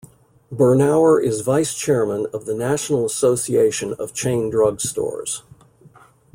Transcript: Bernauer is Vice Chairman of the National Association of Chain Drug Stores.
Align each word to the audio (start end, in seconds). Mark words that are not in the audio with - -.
Bernauer 0.51 1.21
is 1.23 1.41
Vice 1.41 1.75
Chairman 1.77 2.25
of 2.33 2.47
the 2.47 2.55
National 2.55 3.05
Association 3.05 3.93
of 3.99 4.15
Chain 4.15 4.49
Drug 4.49 4.79
Stores. 4.81 5.43